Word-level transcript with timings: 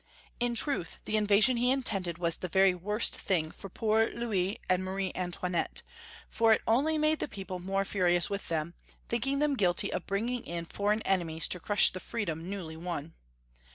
lu 0.41 0.55
truth, 0.55 0.97
the 1.05 1.15
invasion 1.15 1.57
he 1.57 1.69
in 1.69 1.83
tended 1.83 2.17
was 2.17 2.37
the 2.37 2.47
very 2.47 2.73
worst 2.73 3.15
thing 3.15 3.51
for 3.51 3.69
poor 3.69 4.07
Loids 4.11 4.57
and 4.67 4.83
Marie 4.83 5.11
Antoinette, 5.13 5.83
for 6.27 6.51
it 6.51 6.61
only 6.65 6.97
made 6.97 7.19
the 7.19 7.27
people 7.27 7.59
more 7.59 7.85
furious 7.85 8.27
with 8.27 8.47
them, 8.47 8.73
tliinking 9.09 9.39
them 9.39 9.55
guilty 9.55 9.93
of 9.93 10.07
bringing 10.07 10.43
in 10.43 10.65
foreign 10.65 11.03
enemies 11.03 11.47
to 11.47 11.59
crush 11.59 11.91
the 11.91 11.99
freedom 11.99 12.49
newly 12.49 12.75
won. 12.75 13.13